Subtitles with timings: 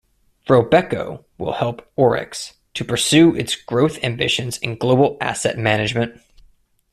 [0.49, 6.19] Robeco will help Orix to pursue its growth ambitions in global asset management.